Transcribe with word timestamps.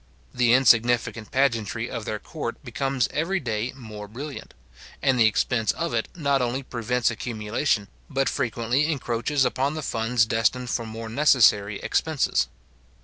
The 0.33 0.51
insignificant 0.53 1.29
pageantry 1.29 1.87
of 1.87 2.05
their 2.05 2.17
court 2.17 2.63
becomes 2.65 3.07
every 3.13 3.39
day 3.39 3.71
more 3.75 4.07
brilliant; 4.07 4.55
and 4.99 5.19
the 5.19 5.27
expense 5.27 5.71
of 5.73 5.93
it 5.93 6.07
not 6.15 6.41
only 6.41 6.63
prevents 6.63 7.11
accumulation, 7.11 7.87
but 8.09 8.27
frequently 8.27 8.91
encroaches 8.91 9.45
upon 9.45 9.75
the 9.75 9.83
funds 9.83 10.25
destined 10.25 10.71
for 10.71 10.87
more 10.87 11.07
necessary 11.07 11.79
expenses. 11.81 12.47